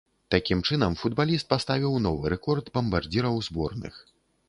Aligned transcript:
Такім 0.35 0.63
чынам, 0.69 0.95
футбаліст 1.01 1.47
паставіў 1.53 1.93
новы 2.09 2.35
рэкорд 2.37 2.75
бамбардзіраў 2.79 3.43
зборных. 3.53 4.05